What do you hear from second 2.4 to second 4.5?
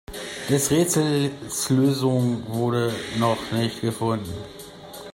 wurde noch nicht gefunden.